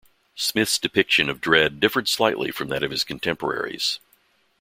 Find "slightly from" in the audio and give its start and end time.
2.07-2.69